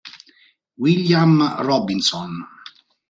William 0.81 1.37
Robinson 1.61 2.33